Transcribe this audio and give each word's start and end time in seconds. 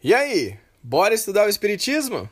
E 0.00 0.14
aí, 0.14 0.54
bora 0.80 1.12
estudar 1.12 1.44
o 1.44 1.48
Espiritismo? 1.48 2.28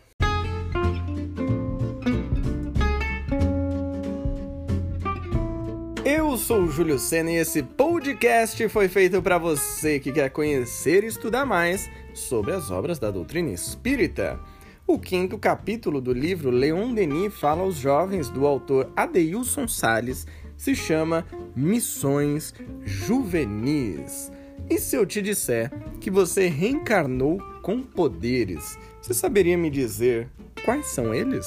Eu 6.05 6.39
sou 6.39 6.63
o 6.63 6.71
Júlio 6.71 6.97
Senna 6.97 7.33
e 7.33 7.39
esse 7.39 7.65
podcast 7.65 8.69
foi 8.69 8.87
feito 8.87 9.21
para 9.21 9.37
você 9.37 9.99
que 9.99 10.13
quer 10.13 10.31
conhecer 10.31 11.03
e 11.03 11.09
estudar 11.09 11.45
mais 11.45 11.91
sobre 12.15 12.53
as 12.53 12.71
obras 12.71 13.01
da 13.01 13.11
doutrina 13.11 13.51
espírita. 13.51 14.39
O 14.87 14.97
quinto 14.97 15.37
capítulo 15.37 16.01
do 16.01 16.13
livro 16.13 16.51
Leon 16.51 16.95
Denis 16.95 17.35
fala 17.35 17.63
aos 17.63 17.75
jovens 17.75 18.31
do 18.31 18.47
autor 18.47 18.93
Adeilson 18.95 19.67
Sales 19.67 20.25
se 20.57 20.77
chama 20.77 21.27
Missões 21.57 22.55
Juvenis. 22.85 24.31
E 24.71 24.79
se 24.79 24.95
eu 24.95 25.05
te 25.05 25.21
disser 25.21 25.73
que 26.01 26.13
você 26.13 26.47
reencarnou 26.47 27.41
com 27.67 27.83
poderes, 27.83 28.79
você 29.03 29.13
saberia 29.13 29.59
me 29.59 29.69
dizer 29.69 30.29
quais 30.65 30.87
são 30.87 31.13
eles? 31.13 31.45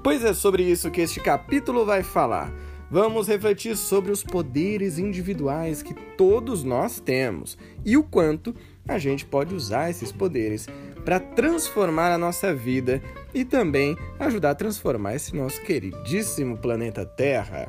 Pois 0.00 0.22
é 0.22 0.32
sobre 0.32 0.62
isso 0.62 0.88
que 0.88 1.00
este 1.00 1.18
capítulo 1.18 1.84
vai 1.84 2.04
falar. 2.04 2.52
Vamos 2.88 3.26
refletir 3.26 3.76
sobre 3.76 4.12
os 4.12 4.22
poderes 4.22 5.00
individuais 5.00 5.82
que 5.82 5.94
todos 6.16 6.62
nós 6.62 7.00
temos 7.00 7.58
e 7.84 7.96
o 7.96 8.04
quanto 8.04 8.54
a 8.86 8.98
gente 8.98 9.26
pode 9.26 9.52
usar 9.52 9.90
esses 9.90 10.12
poderes 10.12 10.68
para 11.04 11.18
transformar 11.18 12.12
a 12.12 12.18
nossa 12.18 12.54
vida 12.54 13.02
e 13.34 13.44
também 13.44 13.96
ajudar 14.20 14.50
a 14.50 14.54
transformar 14.54 15.16
esse 15.16 15.34
nosso 15.34 15.60
queridíssimo 15.62 16.56
planeta 16.56 17.04
Terra. 17.04 17.68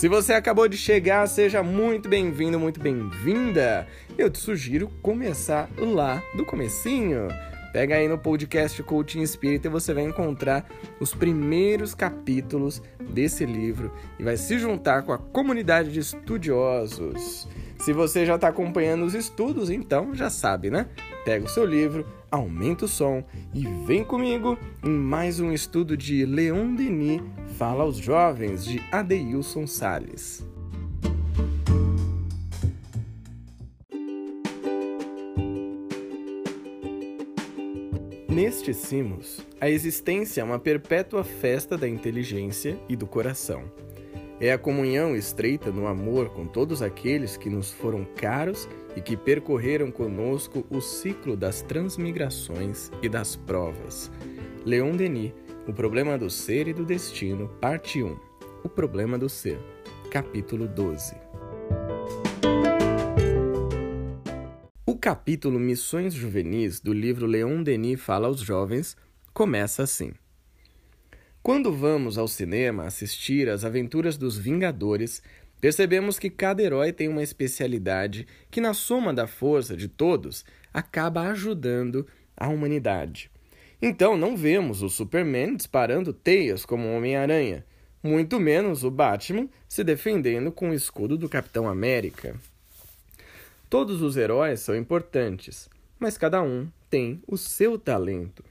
Se 0.00 0.08
você 0.08 0.32
acabou 0.32 0.66
de 0.66 0.78
chegar, 0.78 1.26
seja 1.28 1.62
muito 1.62 2.08
bem-vindo, 2.08 2.58
muito 2.58 2.80
bem-vinda. 2.80 3.86
Eu 4.16 4.30
te 4.30 4.38
sugiro 4.38 4.88
começar 5.02 5.68
lá 5.76 6.22
do 6.34 6.42
comecinho. 6.42 7.28
Pega 7.70 7.96
aí 7.96 8.08
no 8.08 8.16
podcast 8.16 8.82
Coaching 8.82 9.20
Espírita 9.20 9.68
e 9.68 9.70
você 9.70 9.92
vai 9.92 10.04
encontrar 10.04 10.66
os 10.98 11.14
primeiros 11.14 11.94
capítulos 11.94 12.82
desse 13.10 13.44
livro 13.44 13.94
e 14.18 14.24
vai 14.24 14.38
se 14.38 14.58
juntar 14.58 15.02
com 15.02 15.12
a 15.12 15.18
comunidade 15.18 15.92
de 15.92 16.00
estudiosos. 16.00 17.46
Se 17.78 17.92
você 17.92 18.24
já 18.24 18.36
está 18.36 18.48
acompanhando 18.48 19.04
os 19.04 19.14
estudos, 19.14 19.68
então 19.68 20.14
já 20.14 20.30
sabe, 20.30 20.70
né? 20.70 20.86
Pega 21.24 21.44
o 21.44 21.48
seu 21.48 21.66
livro, 21.66 22.06
aumenta 22.30 22.86
o 22.86 22.88
som 22.88 23.22
e 23.52 23.66
vem 23.84 24.02
comigo 24.02 24.58
em 24.82 24.90
mais 24.90 25.38
um 25.38 25.52
estudo 25.52 25.96
de 25.96 26.24
Leon 26.24 26.74
Denis 26.74 27.20
Fala 27.58 27.82
aos 27.82 27.98
Jovens 27.98 28.64
de 28.64 28.80
Adeilson 28.90 29.66
Sales. 29.66 30.42
Neste 38.26 38.72
cimos, 38.72 39.44
a 39.60 39.68
existência 39.68 40.40
é 40.40 40.44
uma 40.44 40.58
perpétua 40.58 41.22
festa 41.22 41.76
da 41.76 41.86
inteligência 41.86 42.78
e 42.88 42.96
do 42.96 43.06
coração. 43.06 43.64
É 44.42 44.50
a 44.52 44.58
comunhão 44.58 45.14
estreita 45.14 45.70
no 45.70 45.86
amor 45.86 46.30
com 46.30 46.46
todos 46.46 46.80
aqueles 46.80 47.36
que 47.36 47.50
nos 47.50 47.70
foram 47.70 48.06
caros 48.16 48.66
e 48.96 49.00
que 49.02 49.14
percorreram 49.14 49.90
conosco 49.90 50.66
o 50.70 50.80
ciclo 50.80 51.36
das 51.36 51.60
transmigrações 51.60 52.90
e 53.02 53.08
das 53.08 53.36
provas. 53.36 54.10
Leon 54.64 54.96
Denis, 54.96 55.34
O 55.68 55.74
Problema 55.74 56.16
do 56.16 56.30
Ser 56.30 56.68
e 56.68 56.72
do 56.72 56.86
Destino, 56.86 57.48
Parte 57.60 58.02
1 58.02 58.16
O 58.64 58.68
Problema 58.70 59.18
do 59.18 59.28
Ser, 59.28 59.58
Capítulo 60.10 60.66
12 60.66 61.14
O 64.86 64.96
capítulo 64.96 65.60
Missões 65.60 66.14
Juvenis 66.14 66.80
do 66.80 66.94
livro 66.94 67.26
Leon 67.26 67.62
Denis 67.62 68.00
Fala 68.00 68.26
aos 68.26 68.40
Jovens 68.40 68.96
começa 69.34 69.82
assim. 69.82 70.12
Quando 71.42 71.72
vamos 71.72 72.18
ao 72.18 72.28
cinema 72.28 72.84
assistir 72.84 73.48
às 73.48 73.64
aventuras 73.64 74.18
dos 74.18 74.36
Vingadores, 74.36 75.22
percebemos 75.58 76.18
que 76.18 76.28
cada 76.28 76.62
herói 76.62 76.92
tem 76.92 77.08
uma 77.08 77.22
especialidade 77.22 78.26
que, 78.50 78.60
na 78.60 78.74
soma 78.74 79.14
da 79.14 79.26
força 79.26 79.74
de 79.74 79.88
todos, 79.88 80.44
acaba 80.72 81.22
ajudando 81.30 82.06
a 82.36 82.46
humanidade. 82.48 83.30
Então, 83.80 84.18
não 84.18 84.36
vemos 84.36 84.82
o 84.82 84.90
Superman 84.90 85.56
disparando 85.56 86.12
teias 86.12 86.66
como 86.66 86.86
o 86.86 86.94
Homem-Aranha, 86.94 87.64
muito 88.02 88.38
menos 88.38 88.84
o 88.84 88.90
Batman 88.90 89.48
se 89.66 89.82
defendendo 89.82 90.52
com 90.52 90.70
o 90.70 90.74
escudo 90.74 91.16
do 91.16 91.28
Capitão 91.28 91.66
América. 91.66 92.34
Todos 93.70 94.02
os 94.02 94.18
heróis 94.18 94.60
são 94.60 94.76
importantes, 94.76 95.70
mas 95.98 96.18
cada 96.18 96.42
um 96.42 96.68
tem 96.90 97.22
o 97.26 97.38
seu 97.38 97.78
talento. 97.78 98.49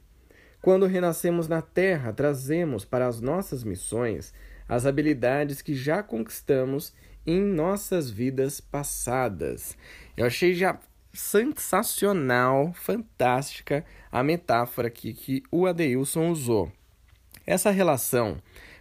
Quando 0.61 0.85
renascemos 0.85 1.47
na 1.47 1.61
Terra, 1.61 2.11
trazemos 2.11 2.83
para 2.83 3.07
as 3.07 3.21
nossas 3.21 3.63
missões 3.63 4.33
as 4.67 4.85
habilidades 4.85 5.61
que 5.61 5.73
já 5.73 6.03
conquistamos 6.03 6.93
em 7.25 7.41
nossas 7.41 8.09
vidas 8.09 8.61
passadas. 8.61 9.75
Eu 10.15 10.25
achei 10.25 10.53
já 10.53 10.79
sensacional, 11.13 12.71
fantástica 12.73 13.83
a 14.11 14.23
metáfora 14.23 14.87
aqui 14.87 15.13
que 15.13 15.43
o 15.51 15.65
Adeilson 15.65 16.29
usou. 16.29 16.71
Essa 17.47 17.71
relação 17.71 18.37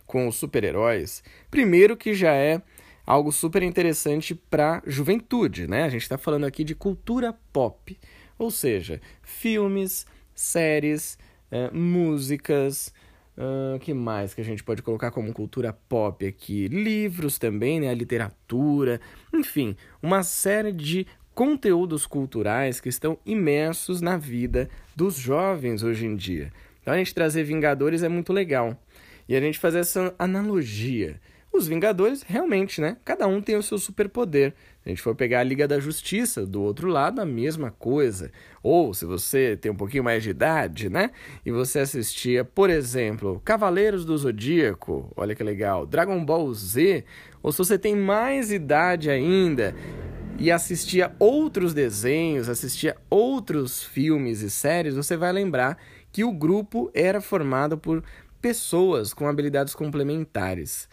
com 0.06 0.28
os 0.28 0.36
super-heróis, 0.36 1.22
primeiro 1.50 1.96
que 1.96 2.12
já 2.12 2.34
é 2.34 2.60
algo 3.06 3.32
super 3.32 3.62
interessante 3.62 4.34
para 4.34 4.82
juventude, 4.86 5.66
né? 5.66 5.84
A 5.84 5.88
gente 5.88 6.02
está 6.02 6.18
falando 6.18 6.44
aqui 6.44 6.64
de 6.64 6.74
cultura 6.74 7.34
pop, 7.52 7.98
ou 8.38 8.50
seja, 8.50 9.00
filmes, 9.22 10.06
séries, 10.34 11.18
é, 11.50 11.70
músicas, 11.70 12.92
uh, 13.36 13.78
que 13.78 13.94
mais 13.94 14.34
que 14.34 14.40
a 14.40 14.44
gente 14.44 14.62
pode 14.62 14.82
colocar 14.82 15.10
como 15.10 15.32
cultura 15.32 15.72
pop 15.88 16.26
aqui? 16.26 16.68
Livros 16.68 17.38
também, 17.38 17.80
né? 17.80 17.88
A 17.88 17.94
literatura, 17.94 19.00
enfim, 19.32 19.76
uma 20.02 20.22
série 20.22 20.72
de 20.72 21.06
conteúdos 21.34 22.04
culturais 22.04 22.80
que 22.80 22.88
estão 22.88 23.16
imersos 23.24 24.00
na 24.00 24.16
vida 24.16 24.68
dos 24.96 25.14
jovens 25.14 25.84
hoje 25.84 26.04
em 26.04 26.16
dia. 26.16 26.52
Então 26.82 26.92
a 26.92 26.98
gente 26.98 27.14
trazer 27.14 27.44
Vingadores 27.44 28.02
é 28.02 28.08
muito 28.08 28.32
legal. 28.32 28.76
E 29.28 29.36
a 29.36 29.40
gente 29.40 29.58
fazer 29.58 29.80
essa 29.80 30.14
analogia. 30.18 31.20
Os 31.52 31.68
Vingadores, 31.68 32.22
realmente, 32.22 32.80
né? 32.80 32.96
Cada 33.04 33.26
um 33.26 33.40
tem 33.40 33.56
o 33.56 33.62
seu 33.62 33.78
superpoder. 33.78 34.54
A 34.84 34.88
gente 34.88 35.02
for 35.02 35.14
pegar 35.14 35.40
a 35.40 35.42
Liga 35.42 35.68
da 35.68 35.78
Justiça, 35.78 36.46
do 36.46 36.62
outro 36.62 36.88
lado, 36.88 37.20
a 37.20 37.24
mesma 37.24 37.70
coisa. 37.70 38.30
Ou, 38.62 38.94
se 38.94 39.04
você 39.04 39.56
tem 39.56 39.70
um 39.70 39.76
pouquinho 39.76 40.04
mais 40.04 40.22
de 40.22 40.30
idade, 40.30 40.88
né? 40.88 41.10
E 41.44 41.50
você 41.50 41.80
assistia, 41.80 42.44
por 42.44 42.70
exemplo, 42.70 43.40
Cavaleiros 43.44 44.04
do 44.04 44.16
Zodíaco, 44.16 45.12
olha 45.16 45.34
que 45.34 45.42
legal, 45.42 45.84
Dragon 45.84 46.24
Ball 46.24 46.52
Z, 46.54 47.04
ou 47.42 47.52
se 47.52 47.58
você 47.58 47.78
tem 47.78 47.94
mais 47.94 48.50
idade 48.50 49.10
ainda 49.10 49.74
e 50.38 50.50
assistia 50.50 51.12
outros 51.18 51.74
desenhos, 51.74 52.48
assistia 52.48 52.96
outros 53.10 53.82
filmes 53.82 54.40
e 54.40 54.48
séries, 54.48 54.94
você 54.94 55.16
vai 55.16 55.32
lembrar 55.32 55.76
que 56.12 56.24
o 56.24 56.32
grupo 56.32 56.90
era 56.94 57.20
formado 57.20 57.76
por 57.76 58.02
pessoas 58.40 59.12
com 59.12 59.26
habilidades 59.26 59.74
complementares. 59.74 60.88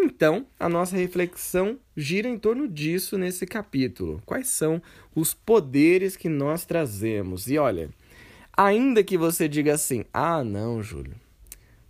Então, 0.00 0.46
a 0.60 0.68
nossa 0.68 0.96
reflexão 0.96 1.76
gira 1.96 2.28
em 2.28 2.38
torno 2.38 2.68
disso 2.68 3.18
nesse 3.18 3.44
capítulo. 3.44 4.22
Quais 4.24 4.46
são 4.46 4.80
os 5.12 5.34
poderes 5.34 6.16
que 6.16 6.28
nós 6.28 6.64
trazemos? 6.64 7.48
E 7.48 7.58
olha, 7.58 7.90
ainda 8.56 9.02
que 9.02 9.18
você 9.18 9.48
diga 9.48 9.74
assim: 9.74 10.04
"Ah, 10.14 10.44
não, 10.44 10.80
Júlio. 10.80 11.16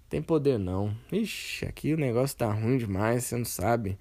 Tem 0.09 0.23
poder 0.23 0.59
não. 0.59 0.97
Ixi, 1.13 1.67
aqui 1.67 1.93
o 1.93 1.99
negócio 1.99 2.35
tá 2.35 2.51
ruim 2.51 2.79
demais, 2.79 3.25
você 3.25 3.37
não 3.37 3.45
sabe. 3.45 3.99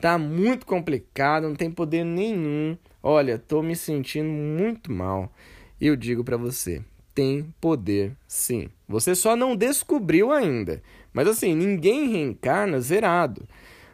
Tá 0.00 0.16
muito 0.16 0.64
complicado, 0.64 1.46
não 1.46 1.54
tem 1.54 1.70
poder 1.70 2.02
nenhum. 2.02 2.78
Olha, 3.02 3.38
tô 3.38 3.62
me 3.62 3.76
sentindo 3.76 4.30
muito 4.30 4.90
mal." 4.90 5.30
Eu 5.78 5.96
digo 5.96 6.24
para 6.24 6.36
você, 6.36 6.82
tem 7.14 7.54
poder 7.60 8.12
sim. 8.26 8.68
Você 8.88 9.14
só 9.14 9.34
não 9.36 9.56
descobriu 9.56 10.30
ainda. 10.30 10.82
Mas 11.12 11.26
assim, 11.26 11.54
ninguém 11.54 12.08
reencarna 12.08 12.80
zerado. 12.80 13.48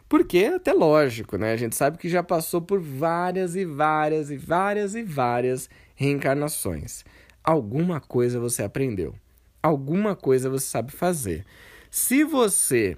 Porque 0.09 0.39
é 0.39 0.55
até 0.55 0.73
lógico, 0.73 1.37
né? 1.37 1.53
A 1.53 1.57
gente 1.57 1.75
sabe 1.75 1.99
que 1.99 2.09
já 2.09 2.23
passou 2.23 2.63
por 2.63 2.81
várias 2.81 3.57
e 3.57 3.65
várias 3.65 4.31
e 4.31 4.37
várias 4.37 4.95
e 4.95 5.03
várias 5.03 5.69
reencarnações. 5.95 7.05
Alguma 7.43 8.01
coisa 8.01 8.39
você 8.39 8.63
aprendeu. 8.63 9.15
Alguma 9.63 10.15
coisa 10.15 10.49
você 10.49 10.67
sabe 10.67 10.93
fazer. 10.93 11.45
Se 11.91 12.23
você 12.23 12.97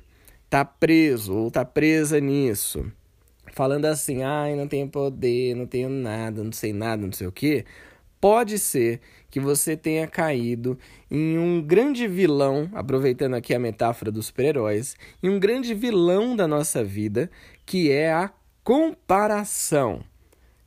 tá 0.51 0.65
preso 0.65 1.35
ou 1.35 1.51
tá 1.51 1.65
presa 1.65 2.21
nisso, 2.21 2.91
falando 3.53 3.87
assim, 3.87 4.23
ai, 4.23 4.55
não 4.55 4.69
tenho 4.69 4.89
poder, 4.89 5.55
não 5.55 5.67
tenho 5.67 5.89
nada, 5.89 6.43
não 6.43 6.53
sei 6.53 6.73
nada, 6.73 7.03
não 7.03 7.13
sei 7.13 7.27
o 7.27 7.33
quê, 7.33 7.65
pode 8.21 8.59
ser 8.59 9.01
que 9.31 9.39
você 9.39 9.77
tenha 9.77 10.07
caído 10.07 10.79
em 11.11 11.39
um 11.39 11.61
grande 11.61 12.07
vilão, 12.09 12.69
aproveitando 12.75 13.35
aqui 13.35 13.55
a 13.55 13.59
metáfora 13.59 14.11
dos 14.11 14.27
super-heróis, 14.27 14.97
em 15.23 15.29
um 15.29 15.39
grande 15.39 15.75
vilão 15.75 16.35
da 16.35 16.47
nossa 16.47 16.83
vida, 16.83 17.31
que 17.67 17.91
é 17.91 18.13
a 18.13 18.31
comparação. 18.65 20.03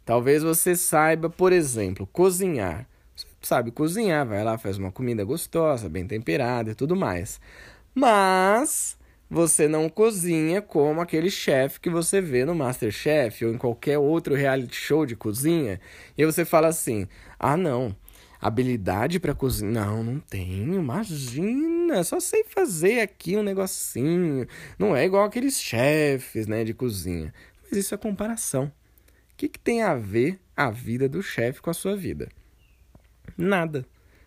Talvez 0.06 0.44
você 0.44 0.76
saiba, 0.76 1.30
por 1.30 1.52
exemplo, 1.52 2.08
cozinhar. 2.08 2.88
Você 3.16 3.28
sabe 3.42 3.72
cozinhar, 3.72 4.26
vai 4.26 4.44
lá, 4.44 4.58
faz 4.58 4.78
uma 4.78 4.92
comida 4.92 5.24
gostosa, 5.24 5.90
bem 5.90 6.06
temperada 6.06 6.72
e 6.72 6.76
tudo 6.76 6.96
mais. 6.96 7.40
Mas 7.94 8.98
você 9.32 9.66
não 9.66 9.88
cozinha 9.88 10.62
como 10.62 11.00
aquele 11.00 11.32
chefe 11.32 11.80
que 11.80 11.90
você 11.90 12.20
vê 12.20 12.44
no 12.44 12.54
Masterchef 12.54 13.46
ou 13.46 13.54
em 13.54 13.58
qualquer 13.58 13.98
outro 13.98 14.36
reality 14.36 14.76
show 14.76 15.06
de 15.06 15.16
cozinha. 15.16 15.80
E 16.18 16.26
você 16.26 16.44
fala 16.44 16.68
assim: 16.68 17.08
ah, 17.40 17.56
não, 17.56 17.96
habilidade 18.42 19.22
para 19.22 19.34
cozinhar. 19.34 19.88
Não, 19.88 20.04
não 20.04 20.20
tenho, 20.20 20.76
imagina, 20.76 22.04
só 22.04 22.20
sei 22.20 22.44
fazer 22.44 23.00
aqui 23.00 23.38
um 23.38 23.42
negocinho. 23.42 24.46
Não 24.78 24.94
é 24.94 25.06
igual 25.06 25.24
aqueles 25.24 25.62
chefes 25.62 26.46
né, 26.46 26.66
de 26.66 26.74
cozinha. 26.74 27.34
Mas 27.64 27.78
isso 27.78 27.96
é 27.96 27.98
comparação. 27.98 28.66
O 28.66 29.38
que, 29.38 29.48
que 29.48 29.60
tem 29.60 29.82
a 29.82 29.96
ver 29.96 30.42
a 30.58 30.70
vida 30.70 31.08
do 31.08 31.24
chefe 31.24 31.62
com 31.62 31.70
a 31.70 31.74
sua 31.74 31.96
vida? 31.96 32.28
Nada. 33.38 33.86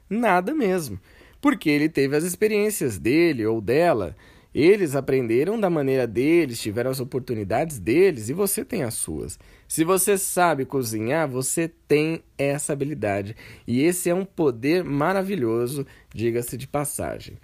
Nada 0.09 0.55
mesmo. 0.55 0.99
Porque 1.43 1.69
ele 1.69 1.91
teve 1.91 2.17
as 2.17 2.25
experiências 2.25 2.99
dele 2.99 3.45
ou 3.45 3.61
dela 3.61 4.17
eles 4.55 4.95
aprenderam 4.95 5.59
da 5.59 5.69
maneira 5.69 6.07
deles, 6.07 6.61
tiveram 6.61 6.91
as 6.91 7.01
oportunidades 7.01 7.81
deles 7.81 8.29
e 8.29 8.33
você 8.33 8.65
tem 8.65 8.85
as 8.85 8.95
suas. 8.95 9.39
Se 9.67 9.83
você 9.83 10.17
sabe 10.17 10.65
cozinhar, 10.65 11.29
você 11.29 11.69
tem 11.89 12.23
essa 12.39 12.73
habilidade. 12.73 13.35
E 13.67 13.83
esse 13.83 14.09
é 14.09 14.15
um 14.15 14.25
poder 14.25 14.85
maravilhoso, 14.85 15.85
diga-se 16.15 16.57
de 16.57 16.69
passagem. 16.69 17.37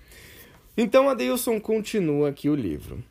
Então, 0.76 1.08
Adeilson 1.08 1.60
continua 1.60 2.28
aqui 2.28 2.48
o 2.48 2.54
livro. 2.54 3.02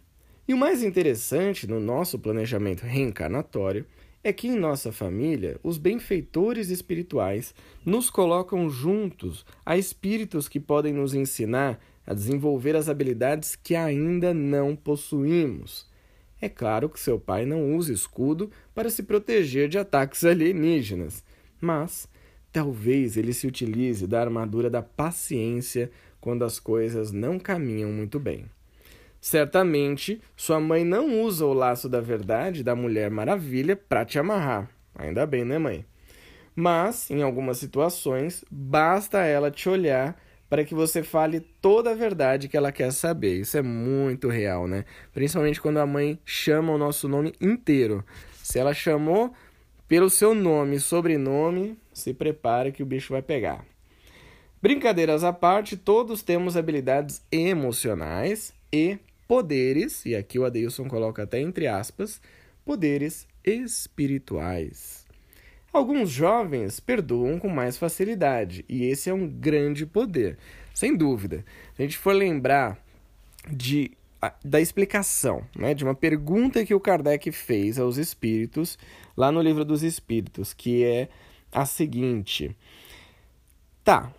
E 0.47 0.53
o 0.53 0.57
mais 0.57 0.81
interessante 0.81 1.67
no 1.67 1.79
nosso 1.79 2.17
planejamento 2.17 2.81
reencarnatório 2.81 3.85
é 4.23 4.33
que 4.33 4.47
em 4.47 4.55
nossa 4.55 4.91
família, 4.91 5.59
os 5.63 5.77
benfeitores 5.77 6.69
espirituais 6.69 7.53
nos 7.85 8.09
colocam 8.09 8.69
juntos 8.69 9.45
a 9.65 9.77
espíritos 9.77 10.47
que 10.47 10.59
podem 10.59 10.93
nos 10.93 11.13
ensinar 11.13 11.79
a 12.09 12.13
desenvolver 12.15 12.75
as 12.75 12.89
habilidades 12.89 13.55
que 13.55 13.75
ainda 13.75 14.33
não 14.33 14.75
possuímos. 14.75 15.87
É 16.41 16.49
claro 16.49 16.89
que 16.89 16.99
seu 16.99 17.19
pai 17.19 17.45
não 17.45 17.75
usa 17.75 17.93
escudo 17.93 18.49
para 18.73 18.89
se 18.89 19.03
proteger 19.03 19.69
de 19.69 19.77
ataques 19.77 20.23
alienígenas, 20.23 21.23
mas 21.61 22.09
talvez 22.51 23.15
ele 23.15 23.31
se 23.31 23.45
utilize 23.45 24.07
da 24.07 24.21
armadura 24.21 24.71
da 24.71 24.81
paciência 24.81 25.91
quando 26.19 26.43
as 26.43 26.59
coisas 26.59 27.11
não 27.11 27.37
caminham 27.37 27.91
muito 27.91 28.19
bem. 28.19 28.45
Certamente, 29.21 30.19
sua 30.35 30.59
mãe 30.59 30.83
não 30.83 31.21
usa 31.21 31.45
o 31.45 31.53
laço 31.53 31.87
da 31.87 32.01
verdade 32.01 32.63
da 32.63 32.75
Mulher 32.75 33.11
Maravilha 33.11 33.75
para 33.75 34.03
te 34.03 34.17
amarrar. 34.17 34.67
Ainda 34.95 35.27
bem, 35.27 35.45
né, 35.45 35.59
mãe? 35.59 35.85
Mas, 36.55 37.11
em 37.11 37.21
algumas 37.21 37.59
situações, 37.59 38.43
basta 38.49 39.19
ela 39.19 39.51
te 39.51 39.69
olhar 39.69 40.19
para 40.49 40.65
que 40.65 40.73
você 40.73 41.03
fale 41.03 41.41
toda 41.61 41.91
a 41.91 41.95
verdade 41.95 42.47
que 42.47 42.57
ela 42.57 42.71
quer 42.71 42.91
saber. 42.91 43.39
Isso 43.39 43.57
é 43.57 43.61
muito 43.61 44.27
real, 44.27 44.67
né? 44.67 44.83
Principalmente 45.13 45.61
quando 45.61 45.77
a 45.77 45.85
mãe 45.85 46.19
chama 46.25 46.73
o 46.73 46.77
nosso 46.77 47.07
nome 47.07 47.33
inteiro. 47.39 48.03
Se 48.41 48.57
ela 48.57 48.73
chamou 48.73 49.31
pelo 49.87 50.09
seu 50.09 50.33
nome 50.33 50.77
e 50.77 50.79
sobrenome, 50.79 51.77
se 51.93 52.13
prepare 52.13 52.71
que 52.71 52.81
o 52.81 52.85
bicho 52.85 53.13
vai 53.13 53.21
pegar. 53.21 53.63
Brincadeiras 54.61 55.23
à 55.23 55.31
parte, 55.31 55.77
todos 55.77 56.21
temos 56.21 56.57
habilidades 56.57 57.21
emocionais 57.31 58.53
e 58.73 58.97
poderes, 59.27 60.05
e 60.05 60.15
aqui 60.15 60.37
o 60.37 60.45
Adeilson 60.45 60.87
coloca 60.87 61.23
até 61.23 61.39
entre 61.39 61.67
aspas, 61.67 62.19
poderes 62.65 63.27
espirituais. 63.43 64.98
Alguns 65.71 66.09
jovens 66.09 66.79
perdoam 66.79 67.37
com 67.37 67.47
mais 67.47 67.77
facilidade, 67.77 68.65
e 68.67 68.85
esse 68.85 69.09
é 69.09 69.13
um 69.13 69.27
grande 69.27 69.85
poder, 69.85 70.37
sem 70.73 70.95
dúvida. 70.95 71.45
Se 71.75 71.81
a 71.81 71.85
gente 71.85 71.97
for 71.97 72.13
lembrar 72.13 72.77
de, 73.47 73.91
da 74.43 74.59
explicação, 74.59 75.45
né, 75.55 75.75
de 75.75 75.83
uma 75.83 75.93
pergunta 75.93 76.65
que 76.65 76.73
o 76.73 76.79
Kardec 76.79 77.31
fez 77.31 77.77
aos 77.77 77.97
espíritos, 77.97 78.79
lá 79.15 79.31
no 79.31 79.41
livro 79.41 79.63
dos 79.63 79.83
Espíritos, 79.83 80.53
que 80.53 80.83
é 80.83 81.07
a 81.51 81.65
seguinte: 81.65 82.55
tá, 83.83 84.11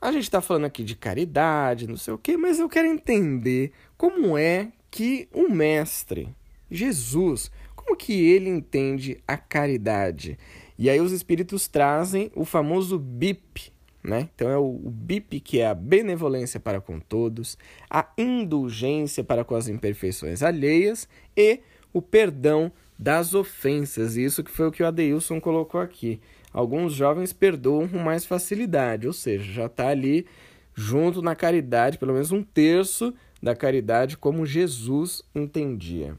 a 0.00 0.12
gente 0.12 0.24
está 0.24 0.40
falando 0.40 0.66
aqui 0.66 0.84
de 0.84 0.94
caridade, 0.94 1.86
não 1.86 1.96
sei 1.96 2.12
o 2.12 2.18
quê, 2.18 2.36
mas 2.36 2.58
eu 2.58 2.68
quero 2.68 2.86
entender 2.86 3.72
como 3.96 4.36
é 4.36 4.68
que 4.90 5.28
o 5.32 5.48
Mestre, 5.48 6.28
Jesus, 6.70 7.50
como 7.74 7.96
que 7.96 8.12
ele 8.12 8.50
entende 8.50 9.18
a 9.26 9.36
caridade? 9.36 10.38
E 10.78 10.90
aí 10.90 11.00
os 11.00 11.12
espíritos 11.12 11.68
trazem 11.68 12.30
o 12.34 12.44
famoso 12.44 12.98
BIP, 12.98 13.72
né? 14.02 14.28
Então 14.34 14.48
é 14.48 14.56
o, 14.56 14.80
o 14.84 14.90
BIP 14.90 15.40
que 15.40 15.60
é 15.60 15.66
a 15.66 15.74
benevolência 15.74 16.60
para 16.60 16.80
com 16.80 17.00
todos, 17.00 17.56
a 17.88 18.08
indulgência 18.16 19.24
para 19.24 19.44
com 19.44 19.54
as 19.54 19.68
imperfeições 19.68 20.42
alheias 20.42 21.08
e 21.36 21.60
o 21.92 22.02
perdão 22.02 22.70
das 22.98 23.34
ofensas. 23.34 24.16
Isso 24.16 24.44
que 24.44 24.50
foi 24.50 24.68
o 24.68 24.72
que 24.72 24.82
o 24.82 24.86
Adeilson 24.86 25.40
colocou 25.40 25.80
aqui. 25.80 26.20
Alguns 26.52 26.94
jovens 26.94 27.32
perdoam 27.32 27.88
com 27.88 27.98
mais 27.98 28.24
facilidade, 28.24 29.06
ou 29.06 29.12
seja, 29.12 29.44
já 29.44 29.66
está 29.66 29.88
ali 29.88 30.26
junto 30.74 31.20
na 31.22 31.34
caridade, 31.34 31.98
pelo 31.98 32.12
menos 32.12 32.32
um 32.32 32.42
terço 32.42 33.14
da 33.42 33.54
caridade 33.54 34.16
como 34.16 34.46
Jesus 34.46 35.22
entendia. 35.34 36.16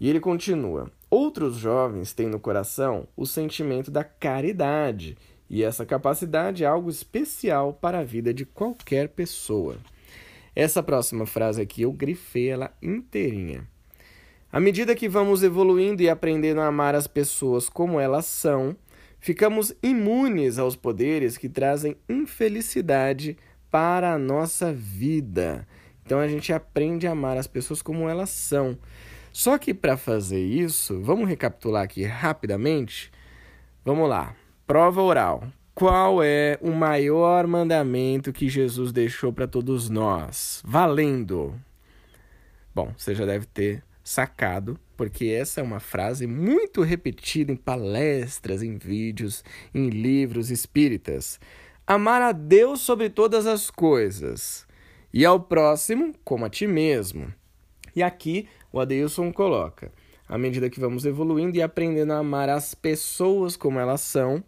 E 0.00 0.08
ele 0.08 0.20
continua: 0.20 0.90
Outros 1.14 1.58
jovens 1.58 2.14
têm 2.14 2.26
no 2.26 2.40
coração 2.40 3.06
o 3.14 3.26
sentimento 3.26 3.90
da 3.90 4.02
caridade, 4.02 5.14
e 5.46 5.62
essa 5.62 5.84
capacidade 5.84 6.64
é 6.64 6.66
algo 6.66 6.88
especial 6.88 7.74
para 7.74 7.98
a 7.98 8.02
vida 8.02 8.32
de 8.32 8.46
qualquer 8.46 9.10
pessoa. 9.10 9.76
Essa 10.56 10.82
próxima 10.82 11.26
frase 11.26 11.60
aqui 11.60 11.82
eu 11.82 11.92
grifei 11.92 12.48
ela 12.48 12.74
inteirinha. 12.80 13.68
À 14.50 14.58
medida 14.58 14.94
que 14.94 15.06
vamos 15.06 15.42
evoluindo 15.42 16.02
e 16.02 16.08
aprendendo 16.08 16.62
a 16.62 16.68
amar 16.68 16.94
as 16.94 17.06
pessoas 17.06 17.68
como 17.68 18.00
elas 18.00 18.24
são, 18.24 18.74
ficamos 19.20 19.74
imunes 19.82 20.58
aos 20.58 20.76
poderes 20.76 21.36
que 21.36 21.46
trazem 21.46 21.94
infelicidade 22.08 23.36
para 23.70 24.14
a 24.14 24.18
nossa 24.18 24.72
vida. 24.72 25.68
Então 26.06 26.20
a 26.20 26.26
gente 26.26 26.54
aprende 26.54 27.06
a 27.06 27.10
amar 27.10 27.36
as 27.36 27.46
pessoas 27.46 27.82
como 27.82 28.08
elas 28.08 28.30
são. 28.30 28.78
Só 29.32 29.56
que 29.56 29.72
para 29.72 29.96
fazer 29.96 30.44
isso, 30.44 31.00
vamos 31.00 31.28
recapitular 31.28 31.82
aqui 31.82 32.04
rapidamente? 32.04 33.10
Vamos 33.84 34.08
lá. 34.08 34.36
Prova 34.66 35.00
oral. 35.00 35.44
Qual 35.74 36.22
é 36.22 36.58
o 36.60 36.70
maior 36.70 37.46
mandamento 37.46 38.32
que 38.32 38.48
Jesus 38.48 38.92
deixou 38.92 39.32
para 39.32 39.48
todos 39.48 39.88
nós? 39.88 40.62
Valendo! 40.64 41.58
Bom, 42.74 42.92
você 42.96 43.14
já 43.14 43.24
deve 43.24 43.46
ter 43.46 43.82
sacado, 44.04 44.78
porque 44.96 45.26
essa 45.26 45.60
é 45.60 45.64
uma 45.64 45.80
frase 45.80 46.26
muito 46.26 46.82
repetida 46.82 47.50
em 47.50 47.56
palestras, 47.56 48.62
em 48.62 48.76
vídeos, 48.76 49.42
em 49.74 49.88
livros 49.88 50.50
espíritas. 50.50 51.40
Amar 51.86 52.20
a 52.20 52.32
Deus 52.32 52.80
sobre 52.80 53.08
todas 53.08 53.46
as 53.46 53.70
coisas 53.70 54.66
e 55.12 55.24
ao 55.24 55.40
próximo 55.40 56.14
como 56.22 56.44
a 56.44 56.50
ti 56.50 56.66
mesmo. 56.66 57.32
E 57.94 58.02
aqui 58.02 58.48
o 58.72 58.80
Adeilson 58.80 59.32
coloca: 59.32 59.92
à 60.28 60.38
medida 60.38 60.70
que 60.70 60.80
vamos 60.80 61.04
evoluindo 61.04 61.56
e 61.56 61.62
aprendendo 61.62 62.12
a 62.12 62.18
amar 62.18 62.48
as 62.48 62.74
pessoas 62.74 63.56
como 63.56 63.78
elas 63.78 64.00
são, 64.00 64.42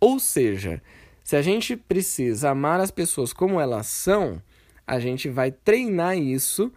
ou 0.00 0.18
seja, 0.18 0.82
se 1.22 1.36
a 1.36 1.42
gente 1.42 1.76
precisa 1.76 2.50
amar 2.50 2.80
as 2.80 2.90
pessoas 2.90 3.32
como 3.32 3.60
elas 3.60 3.86
são, 3.86 4.40
a 4.86 4.98
gente 4.98 5.28
vai 5.28 5.50
treinar 5.50 6.16
isso 6.16 6.72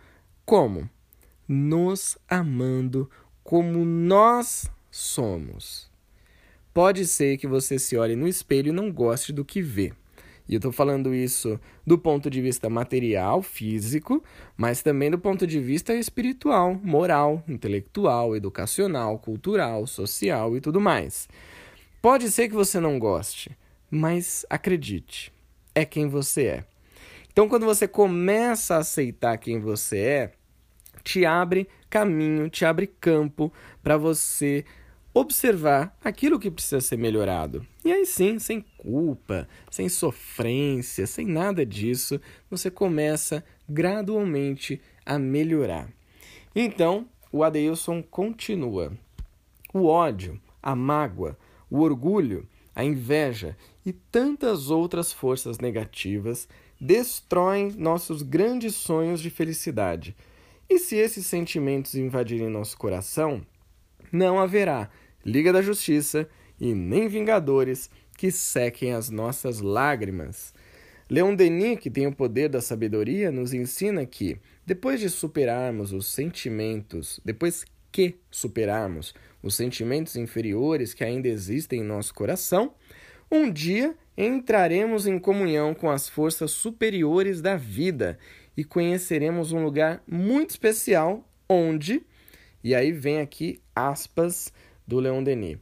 como? 0.45 0.89
Nos 1.47 2.17
amando 2.27 3.09
como 3.43 3.85
nós 3.85 4.69
somos. 4.89 5.89
Pode 6.73 7.05
ser 7.05 7.37
que 7.37 7.47
você 7.47 7.79
se 7.79 7.97
olhe 7.97 8.15
no 8.15 8.27
espelho 8.27 8.69
e 8.69 8.73
não 8.73 8.91
goste 8.91 9.31
do 9.31 9.45
que 9.45 9.61
vê. 9.61 9.93
E 10.47 10.53
eu 10.53 10.57
estou 10.57 10.71
falando 10.71 11.13
isso 11.13 11.59
do 11.85 11.97
ponto 11.97 12.29
de 12.29 12.41
vista 12.41 12.69
material, 12.69 13.41
físico, 13.41 14.23
mas 14.57 14.81
também 14.81 15.09
do 15.09 15.17
ponto 15.17 15.47
de 15.47 15.59
vista 15.59 15.93
espiritual, 15.93 16.79
moral, 16.83 17.43
intelectual, 17.47 18.35
educacional, 18.35 19.17
cultural, 19.19 19.85
social 19.87 20.55
e 20.57 20.61
tudo 20.61 20.81
mais. 20.81 21.29
Pode 22.01 22.31
ser 22.31 22.49
que 22.49 22.55
você 22.55 22.79
não 22.79 22.97
goste, 22.97 23.51
mas 23.89 24.45
acredite, 24.49 25.31
é 25.73 25.85
quem 25.85 26.07
você 26.07 26.45
é. 26.45 26.63
Então, 27.31 27.47
quando 27.47 27.65
você 27.65 27.87
começa 27.87 28.75
a 28.75 28.79
aceitar 28.79 29.37
quem 29.37 29.59
você 29.59 29.97
é, 29.99 30.31
te 31.03 31.25
abre 31.25 31.67
caminho, 31.89 32.49
te 32.49 32.65
abre 32.65 32.87
campo 32.87 33.51
para 33.81 33.97
você 33.97 34.65
observar 35.13 35.97
aquilo 36.03 36.39
que 36.39 36.49
precisa 36.49 36.79
ser 36.81 36.97
melhorado. 36.97 37.65
E 37.83 37.91
aí 37.91 38.05
sim, 38.05 38.39
sem 38.39 38.61
culpa, 38.77 39.47
sem 39.69 39.89
sofrência, 39.89 41.05
sem 41.05 41.25
nada 41.25 41.65
disso, 41.65 42.19
você 42.49 42.71
começa 42.71 43.43
gradualmente 43.67 44.81
a 45.05 45.19
melhorar. 45.19 45.89
Então, 46.55 47.07
o 47.31 47.43
Adeilson 47.43 48.01
continua. 48.01 48.91
O 49.73 49.85
ódio, 49.85 50.39
a 50.61 50.75
mágoa, 50.75 51.37
o 51.69 51.79
orgulho, 51.79 52.47
a 52.75 52.83
inveja 52.83 53.57
e 53.85 53.91
tantas 53.91 54.69
outras 54.69 55.11
forças 55.11 55.59
negativas 55.59 56.47
destroem 56.79 57.71
nossos 57.71 58.21
grandes 58.21 58.75
sonhos 58.75 59.21
de 59.21 59.29
felicidade. 59.29 60.15
E 60.69 60.79
se 60.79 60.95
esses 60.95 61.25
sentimentos 61.25 61.95
invadirem 61.95 62.49
nosso 62.49 62.77
coração, 62.77 63.45
não 64.11 64.39
haverá 64.39 64.89
Liga 65.25 65.53
da 65.53 65.61
Justiça 65.61 66.27
e 66.59 66.73
nem 66.73 67.07
Vingadores 67.07 67.89
que 68.17 68.31
sequem 68.31 68.93
as 68.93 69.09
nossas 69.09 69.61
lágrimas. 69.61 70.53
Leon 71.09 71.35
Denis, 71.35 71.79
que 71.79 71.89
tem 71.89 72.07
o 72.07 72.15
poder 72.15 72.49
da 72.49 72.61
sabedoria, 72.61 73.31
nos 73.31 73.53
ensina 73.53 74.05
que, 74.05 74.37
depois 74.65 74.99
de 74.99 75.09
superarmos 75.09 75.91
os 75.91 76.07
sentimentos, 76.07 77.19
depois 77.25 77.65
que 77.91 78.15
superarmos 78.29 79.13
os 79.43 79.55
sentimentos 79.55 80.15
inferiores 80.15 80.93
que 80.93 81.03
ainda 81.03 81.27
existem 81.27 81.81
em 81.81 81.83
nosso 81.83 82.13
coração, 82.13 82.73
um 83.29 83.51
dia 83.51 83.95
entraremos 84.17 85.07
em 85.07 85.17
comunhão 85.17 85.73
com 85.73 85.89
as 85.89 86.07
forças 86.07 86.51
superiores 86.51 87.41
da 87.41 87.57
vida 87.57 88.17
e 88.55 88.63
conheceremos 88.63 89.51
um 89.51 89.63
lugar 89.63 90.03
muito 90.07 90.51
especial 90.51 91.27
onde, 91.49 92.05
e 92.63 92.75
aí 92.75 92.91
vem 92.91 93.19
aqui 93.19 93.59
aspas 93.75 94.53
do 94.91 94.99
Leon 94.99 95.23
Denis. 95.23 95.57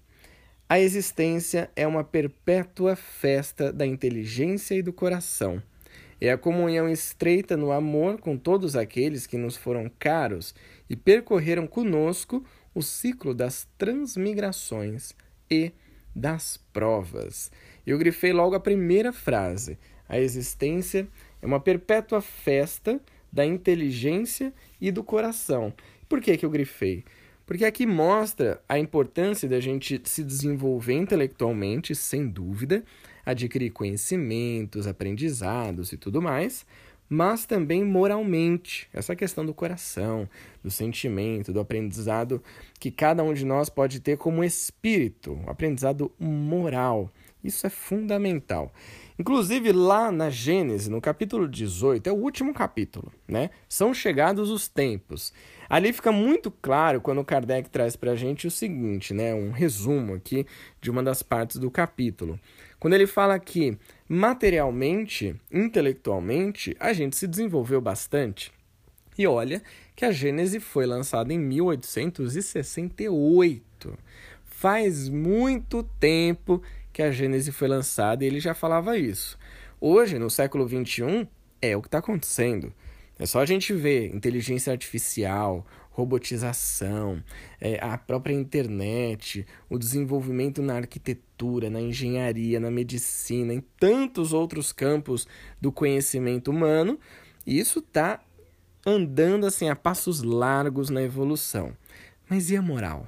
A 0.67 0.79
existência 0.79 1.69
é 1.75 1.86
uma 1.86 2.03
perpétua 2.03 2.95
festa 2.95 3.71
da 3.71 3.86
inteligência 3.86 4.74
e 4.74 4.81
do 4.81 4.91
coração. 4.91 5.62
É 6.19 6.31
a 6.31 6.38
comunhão 6.38 6.89
estreita 6.89 7.55
no 7.55 7.71
amor 7.71 8.19
com 8.19 8.36
todos 8.36 8.75
aqueles 8.75 9.27
que 9.27 9.38
nos 9.38 9.55
foram 9.55 9.89
caros 10.00 10.55
e 10.89 10.95
percorreram 10.95 11.67
conosco 11.67 12.43
o 12.74 12.81
ciclo 12.81 13.36
das 13.36 13.67
transmigrações 13.77 15.13
e 15.50 15.71
das 16.15 16.57
provas. 16.74 17.51
Eu 17.86 18.00
grifei 18.00 18.33
logo 18.33 18.55
a 18.55 18.59
primeira 18.59 19.13
frase. 19.13 19.77
A 20.07 20.19
existência 20.19 21.07
é 21.39 21.45
uma 21.45 21.59
perpétua 21.59 22.19
festa 22.19 23.00
da 23.31 23.45
inteligência 23.45 24.51
e 24.81 24.91
do 24.91 25.03
coração. 25.03 25.71
Por 26.07 26.19
que, 26.19 26.36
que 26.36 26.45
eu 26.45 26.50
grifei? 26.50 27.05
Porque 27.50 27.65
aqui 27.65 27.84
mostra 27.84 28.62
a 28.70 28.77
importância 28.77 29.50
da 29.50 29.60
gente 29.60 30.00
se 30.03 30.24
desenvolver 30.24 30.94
intelectualmente, 30.94 31.96
sem 31.96 32.27
dúvida, 32.27 32.84
adquirir 33.25 33.72
conhecimentos, 33.72 34.86
aprendizados 34.86 35.91
e 35.91 35.98
tudo 35.98 36.22
mais, 36.22 36.63
mas 37.10 37.48
também 37.48 37.84
moralmente, 37.84 38.88
essa 38.94 39.15
questão 39.15 39.44
do 39.44 39.51
coração, 39.51 40.29
do 40.63 40.70
sentimento, 40.70 41.51
do 41.51 41.60
aprendizado 41.60 42.39
que 42.79 42.91
cada 42.91 43.24
um 43.24 43.34
de 43.34 43.44
nós 43.44 43.68
pode 43.68 44.00
ter 44.00 44.15
como 44.15 44.44
espírito, 44.44 45.34
um 45.34 45.50
aprendizado 45.50 46.12
moral. 46.20 47.12
Isso 47.44 47.65
é 47.65 47.70
fundamental. 47.72 48.72
Inclusive, 49.19 49.71
lá 49.73 50.11
na 50.13 50.29
Gênesis, 50.29 50.88
no 50.88 51.01
capítulo 51.01 51.45
18, 51.45 52.07
é 52.07 52.11
o 52.11 52.15
último 52.15 52.53
capítulo, 52.53 53.11
né? 53.27 53.49
São 53.67 53.93
chegados 53.93 54.49
os 54.49 54.69
tempos. 54.69 55.33
Ali 55.69 55.91
fica 55.91 56.09
muito 56.09 56.49
claro 56.49 57.01
quando 57.01 57.25
Kardec 57.25 57.69
traz 57.69 57.97
para 57.97 58.13
a 58.13 58.15
gente 58.15 58.47
o 58.47 58.51
seguinte, 58.51 59.13
né? 59.13 59.35
Um 59.35 59.51
resumo 59.51 60.13
aqui 60.13 60.45
de 60.79 60.89
uma 60.89 61.03
das 61.03 61.21
partes 61.21 61.57
do 61.57 61.69
capítulo. 61.69 62.39
Quando 62.79 62.93
ele 62.93 63.05
fala 63.05 63.38
que 63.38 63.77
materialmente, 64.07 65.35
intelectualmente, 65.51 66.77
a 66.79 66.93
gente 66.93 67.17
se 67.17 67.27
desenvolveu 67.27 67.81
bastante. 67.81 68.53
E 69.17 69.27
olha 69.27 69.61
que 69.97 70.05
a 70.05 70.13
Gênese 70.13 70.61
foi 70.61 70.85
lançada 70.85 71.33
em 71.33 71.39
1868. 71.39 73.97
Faz 74.45 75.09
muito 75.09 75.83
tempo 75.99 76.61
que 77.00 77.03
a 77.03 77.12
Gênese 77.12 77.53
foi 77.53 77.70
lançada 77.70 78.25
e 78.25 78.27
ele 78.27 78.41
já 78.41 78.53
falava 78.53 78.98
isso. 78.98 79.39
Hoje, 79.79 80.20
no 80.20 80.29
século 80.29 80.68
XXI, 80.68 81.29
é 81.62 81.77
o 81.77 81.82
que 81.82 81.88
está 81.88 82.00
acontecendo. 82.00 82.74
É 83.18 83.25
só 83.25 83.39
a 83.39 83.46
gente 83.46 83.72
ver 83.72 84.13
inteligência 84.13 84.74
artificial, 84.74 85.65
robotização, 85.91 87.24
é, 87.62 87.79
a 87.82 87.98
própria 87.98 88.34
internet, 88.34 89.48
o 89.70 89.79
desenvolvimento 89.79 90.62
na 90.62 90.75
arquitetura, 90.75 91.70
na 91.70 91.79
engenharia, 91.79 92.60
na 92.60 92.70
medicina, 92.70 93.53
em 93.53 93.63
tantos 93.79 94.34
outros 94.34 94.74
campos 94.74 95.25
do 95.62 95.72
conhecimento 95.72 96.51
humano. 96.51 97.00
Isso 97.48 97.79
está 97.79 98.20
andando 98.86 99.46
assim 99.46 99.70
a 99.70 99.75
passos 99.75 100.22
largos 100.22 100.89
na 100.89 101.01
evolução. 101.01 101.72
Mas 102.29 102.50
e 102.50 102.58
a 102.58 102.62
moral? 102.62 103.08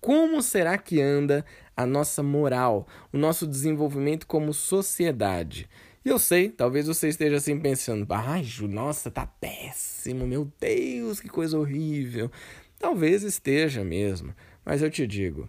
Como 0.00 0.40
será 0.42 0.78
que 0.78 1.00
anda 1.00 1.44
a 1.76 1.84
nossa 1.84 2.22
moral, 2.22 2.86
o 3.12 3.18
nosso 3.18 3.46
desenvolvimento 3.46 4.26
como 4.26 4.54
sociedade? 4.54 5.68
E 6.04 6.08
eu 6.08 6.18
sei, 6.18 6.48
talvez 6.48 6.86
você 6.86 7.08
esteja 7.08 7.36
assim 7.36 7.58
pensando, 7.58 8.06
ai, 8.10 8.44
nossa, 8.62 9.10
tá 9.10 9.26
péssimo, 9.26 10.24
meu 10.24 10.50
Deus, 10.60 11.18
que 11.18 11.28
coisa 11.28 11.58
horrível. 11.58 12.30
Talvez 12.78 13.24
esteja 13.24 13.82
mesmo, 13.82 14.32
mas 14.64 14.82
eu 14.82 14.90
te 14.90 15.06
digo, 15.06 15.48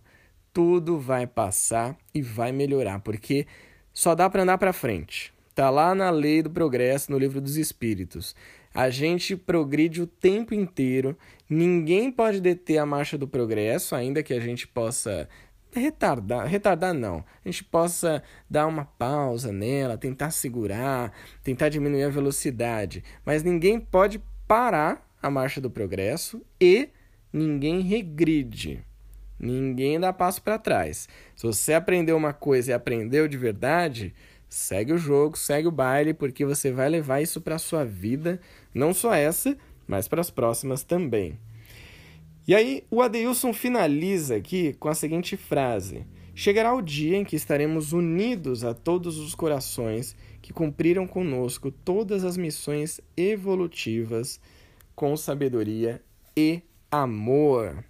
tudo 0.52 0.98
vai 0.98 1.28
passar 1.28 1.96
e 2.12 2.24
vai 2.24 2.52
melhorar, 2.52 3.00
porque 3.02 3.46
só 3.94 4.16
dá 4.16 4.28
para 4.30 4.42
andar 4.42 4.58
para 4.58 4.74
frente. 4.74 5.32
Tá 5.54 5.70
lá 5.70 5.94
na 5.94 6.10
lei 6.10 6.42
do 6.42 6.50
progresso, 6.50 7.12
no 7.12 7.20
livro 7.20 7.40
dos 7.40 7.58
espíritos. 7.58 8.36
A 8.74 8.90
gente 8.90 9.36
progride 9.36 10.02
o 10.02 10.08
tempo 10.08 10.54
inteiro, 10.54 11.18
ninguém 11.50 12.12
pode 12.12 12.40
deter 12.40 12.78
a 12.78 12.86
marcha 12.86 13.18
do 13.18 13.28
progresso, 13.28 13.96
ainda 13.96 14.22
que 14.22 14.34
a 14.34 14.40
gente 14.40 14.68
possa 14.68 15.28
retardar, 15.74 16.48
retardar 16.48 16.94
não, 16.94 17.24
a 17.44 17.48
gente 17.50 17.64
possa 17.64 18.24
dar 18.50 18.68
uma 18.68 18.86
pausa 18.86 19.52
nela, 19.52 19.98
tentar 19.98 20.32
segurar, 20.32 21.14
tentar 21.44 21.70
diminuir 21.70 22.04
a 22.04 22.10
velocidade, 22.10 23.04
mas 23.26 23.44
ninguém 23.44 23.80
pode 23.80 24.22
parar 24.48 25.08
a 25.22 25.30
marcha 25.30 25.60
do 25.60 25.70
progresso 25.70 26.42
e 26.60 26.90
ninguém 27.32 27.82
regride. 27.82 28.84
Ninguém 29.40 30.00
dá 30.00 30.12
passo 30.12 30.42
para 30.42 30.58
trás. 30.58 31.08
Se 31.36 31.46
você 31.46 31.74
aprendeu 31.74 32.18
uma 32.18 32.34
coisa 32.34 32.72
e 32.72 32.74
aprendeu 32.74 33.28
de 33.28 33.38
verdade, 33.38 34.14
segue 34.50 34.94
o 34.94 34.98
jogo, 34.98 35.38
segue 35.38 35.68
o 35.68 35.72
baile, 35.72 36.14
porque 36.14 36.44
você 36.44 36.72
vai 36.72 36.90
levar 36.90 37.22
isso 37.22 37.40
para 37.40 37.60
sua 37.60 37.86
vida, 37.86 38.40
não 38.74 38.94
só 38.94 39.14
essa, 39.14 39.56
mas 39.88 40.08
para 40.08 40.22
as 40.22 40.32
próximas 40.32 40.84
também. 40.84 41.38
E 42.48 42.56
aí 42.56 42.86
o 42.90 43.02
Adeilson 43.02 43.52
finaliza 43.52 44.38
aqui 44.38 44.74
com 44.80 44.88
a 44.88 44.96
seguinte 44.96 45.36
frase: 45.36 46.06
Chegará 46.34 46.74
o 46.74 46.82
dia 46.82 47.18
em 47.18 47.26
que 47.26 47.36
estaremos 47.36 47.92
unidos 47.92 48.64
a 48.64 48.74
todos 48.74 49.18
os 49.18 49.36
corações 49.36 50.16
que 50.42 50.54
cumpriram 50.54 51.06
conosco 51.06 51.70
todas 51.70 52.24
as 52.24 52.38
missões 52.38 53.02
evolutivas 53.18 54.40
com 54.96 55.18
sabedoria 55.18 56.02
e 56.38 56.62
amor. 56.90 57.84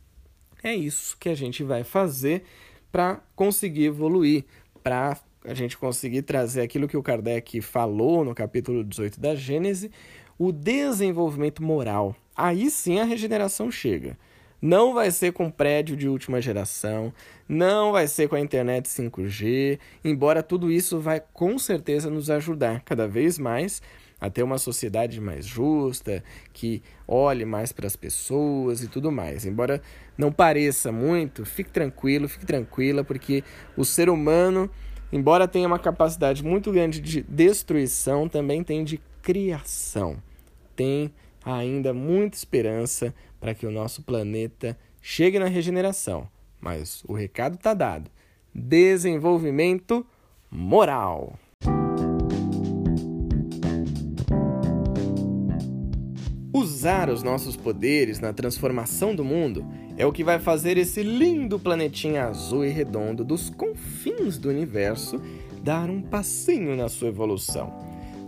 É 0.63 0.73
isso 0.73 1.15
que 1.19 1.29
a 1.29 1.35
gente 1.35 1.63
vai 1.63 1.83
fazer 1.83 2.43
para 2.91 3.21
conseguir 3.35 3.85
evoluir, 3.85 4.43
para 4.81 5.19
a 5.45 5.53
gente 5.53 5.77
conseguir 5.77 6.23
trazer 6.23 6.61
aquilo 6.61 6.87
que 6.87 6.97
o 6.97 7.03
Kardec 7.03 7.61
falou 7.61 8.25
no 8.25 8.33
capítulo 8.33 8.83
18 8.83 9.19
da 9.19 9.35
Gênese, 9.35 9.91
o 10.35 10.51
desenvolvimento 10.51 11.61
moral. 11.61 12.15
Aí 12.35 12.71
sim 12.71 12.99
a 12.99 13.03
regeneração 13.03 13.69
chega. 13.69 14.17
Não 14.61 14.93
vai 14.93 15.11
ser 15.11 15.33
com 15.33 15.51
prédio 15.51 15.95
de 15.95 16.09
última 16.09 16.41
geração, 16.41 17.13
não 17.47 17.91
vai 17.91 18.07
ser 18.07 18.27
com 18.27 18.35
a 18.35 18.39
internet 18.39 18.85
5G, 18.89 19.77
embora 20.03 20.41
tudo 20.41 20.71
isso 20.71 20.99
vai 20.99 21.21
com 21.31 21.59
certeza 21.59 22.09
nos 22.09 22.31
ajudar 22.31 22.81
cada 22.81 23.07
vez 23.07 23.37
mais 23.37 23.81
a 24.19 24.29
ter 24.29 24.41
uma 24.41 24.57
sociedade 24.57 25.21
mais 25.21 25.45
justa, 25.45 26.23
que 26.51 26.81
olhe 27.07 27.45
mais 27.45 27.71
para 27.71 27.85
as 27.85 27.95
pessoas 27.95 28.81
e 28.81 28.87
tudo 28.87 29.11
mais. 29.11 29.45
Embora 29.45 29.79
não 30.17 30.31
pareça 30.31 30.91
muito, 30.91 31.45
fique 31.45 31.69
tranquilo, 31.69 32.27
fique 32.27 32.45
tranquila, 32.45 33.03
porque 33.03 33.43
o 33.75 33.85
ser 33.85 34.09
humano, 34.09 34.69
embora 35.11 35.47
tenha 35.47 35.67
uma 35.67 35.77
capacidade 35.77 36.43
muito 36.43 36.71
grande 36.71 36.99
de 36.99 37.21
destruição, 37.21 38.27
também 38.27 38.63
tem 38.63 38.83
de 38.83 38.99
criação. 39.21 40.17
Tem 40.75 41.13
ainda 41.45 41.93
muita 41.93 42.37
esperança 42.37 43.13
para 43.39 43.53
que 43.53 43.65
o 43.65 43.71
nosso 43.71 44.03
planeta 44.03 44.77
chegue 45.01 45.39
na 45.39 45.47
regeneração. 45.47 46.27
Mas 46.59 47.03
o 47.07 47.13
recado 47.13 47.55
está 47.55 47.73
dado: 47.73 48.09
desenvolvimento 48.53 50.05
moral. 50.49 51.37
Usar 56.53 57.09
os 57.09 57.21
nossos 57.21 57.55
poderes 57.55 58.19
na 58.19 58.33
transformação 58.33 59.13
do 59.13 59.23
mundo 59.23 59.63
é 59.95 60.05
o 60.05 60.11
que 60.11 60.23
vai 60.23 60.39
fazer 60.39 60.77
esse 60.77 61.03
lindo 61.03 61.59
planetinha 61.59 62.25
azul 62.25 62.65
e 62.65 62.69
redondo 62.69 63.23
dos 63.23 63.49
confins 63.49 64.37
do 64.37 64.49
universo 64.49 65.21
dar 65.61 65.89
um 65.89 66.01
passinho 66.01 66.75
na 66.75 66.89
sua 66.89 67.09
evolução. 67.09 67.71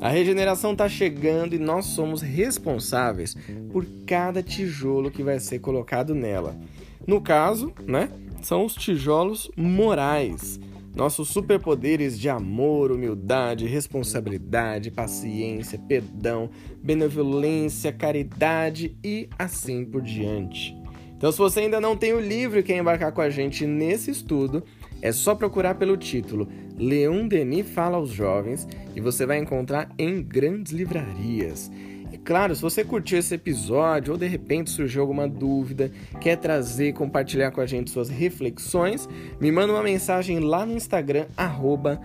A 0.02 0.08
regeneração 0.08 0.72
está 0.72 0.88
chegando 0.88 1.54
e 1.54 1.60
nós 1.60 1.86
somos 1.88 2.22
responsáveis 2.22 3.36
por 3.70 3.86
cada 4.08 4.42
tijolo 4.42 5.12
que 5.12 5.22
vai 5.22 5.40
ser 5.40 5.60
colocado 5.60 6.16
nela. 6.16 6.58
No 7.06 7.20
caso, 7.20 7.74
né, 7.86 8.10
são 8.42 8.64
os 8.66 8.76
tijolos 8.76 9.52
morais. 9.58 10.60
nossos 10.96 11.30
superpoderes 11.30 12.20
de 12.20 12.28
amor, 12.28 12.92
humildade, 12.92 13.68
responsabilidade, 13.68 14.92
paciência, 14.92 15.80
perdão, 15.80 16.50
benevolência, 16.82 17.94
caridade 17.94 18.98
e 19.04 19.30
assim 19.38 19.86
por 19.86 20.02
diante. 20.02 20.76
Então, 21.16 21.32
se 21.32 21.38
você 21.38 21.62
ainda 21.62 21.80
não 21.80 21.96
tem 21.96 22.14
o 22.14 22.20
livro 22.20 22.60
e 22.60 22.64
quer 22.64 22.78
embarcar 22.78 23.12
com 23.12 23.22
a 23.22 23.30
gente 23.30 23.66
nesse 23.66 24.10
estudo, 24.10 24.64
é 25.02 25.12
só 25.12 25.36
procurar 25.36 25.76
pelo 25.76 25.98
título 25.98 26.48
Leon 26.78 27.28
Denis 27.28 27.70
Fala 27.70 27.98
aos 27.98 28.10
Jovens 28.10 28.68
e 28.96 29.02
você 29.02 29.26
vai 29.26 29.38
encontrar 29.38 29.90
em 29.98 30.22
grandes 30.22 30.72
livrarias. 30.72 31.72
E 32.12 32.18
claro, 32.18 32.56
se 32.56 32.62
você 32.62 32.84
curtiu 32.84 33.20
esse 33.20 33.36
episódio 33.36 34.14
ou 34.14 34.18
de 34.18 34.28
repente 34.28 34.72
surgiu 34.72 35.02
alguma 35.02 35.28
dúvida, 35.28 35.92
quer 36.20 36.38
trazer, 36.38 36.94
compartilhar 36.94 37.52
com 37.52 37.62
a 37.62 37.68
gente 37.68 37.92
suas 37.92 38.10
reflexões, 38.10 39.08
me 39.40 39.52
manda 39.52 39.74
uma 39.74 39.84
mensagem 39.84 40.40
lá 40.40 40.66
no 40.66 40.74
Instagram, 40.74 41.28
arroba 41.38 42.02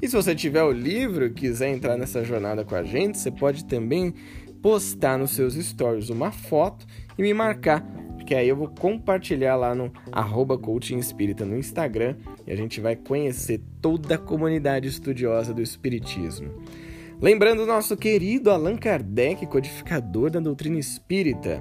E 0.00 0.08
se 0.08 0.14
você 0.14 0.34
tiver 0.34 0.62
o 0.62 0.70
livro 0.70 1.26
e 1.26 1.30
quiser 1.30 1.70
entrar 1.70 1.96
nessa 1.96 2.22
jornada 2.22 2.64
com 2.64 2.76
a 2.76 2.84
gente, 2.84 3.18
você 3.18 3.30
pode 3.30 3.64
também 3.64 4.14
postar 4.62 5.18
nos 5.18 5.32
seus 5.32 5.54
stories 5.54 6.08
uma 6.08 6.30
foto 6.30 6.86
e 7.18 7.22
me 7.22 7.34
marcar, 7.34 7.84
porque 8.22 8.36
aí 8.36 8.48
eu 8.48 8.54
vou 8.54 8.68
compartilhar 8.68 9.56
lá 9.56 9.74
no 9.74 9.92
arroba 10.12 10.56
coaching 10.56 10.96
espírita 10.96 11.44
no 11.44 11.58
Instagram 11.58 12.14
e 12.46 12.52
a 12.52 12.56
gente 12.56 12.80
vai 12.80 12.94
conhecer 12.94 13.60
toda 13.80 14.14
a 14.14 14.18
comunidade 14.18 14.86
estudiosa 14.86 15.52
do 15.52 15.60
Espiritismo. 15.60 16.48
Lembrando 17.20 17.64
o 17.64 17.66
nosso 17.66 17.96
querido 17.96 18.52
Allan 18.52 18.76
Kardec, 18.76 19.44
codificador 19.46 20.30
da 20.30 20.38
doutrina 20.38 20.78
espírita. 20.78 21.60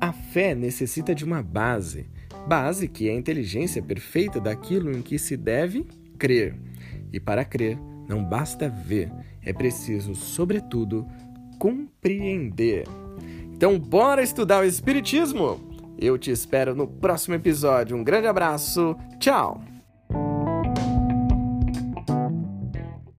A 0.00 0.12
fé 0.12 0.52
necessita 0.52 1.14
de 1.14 1.24
uma 1.24 1.40
base, 1.40 2.08
base 2.48 2.88
que 2.88 3.08
é 3.08 3.12
a 3.12 3.16
inteligência 3.16 3.80
perfeita 3.80 4.40
daquilo 4.40 4.90
em 4.90 5.00
que 5.00 5.16
se 5.16 5.36
deve 5.36 5.86
crer. 6.18 6.56
E 7.12 7.20
para 7.20 7.44
crer, 7.44 7.78
não 8.08 8.24
basta 8.24 8.68
ver, 8.68 9.12
é 9.44 9.52
preciso, 9.52 10.12
sobretudo, 10.12 11.06
compreender. 11.56 12.84
Então, 13.52 13.78
bora 13.78 14.24
estudar 14.24 14.64
o 14.64 14.66
Espiritismo? 14.66 15.72
Eu 16.04 16.18
te 16.18 16.30
espero 16.30 16.74
no 16.74 16.86
próximo 16.86 17.34
episódio. 17.34 17.96
Um 17.96 18.04
grande 18.04 18.26
abraço, 18.26 18.94
tchau! 19.18 19.73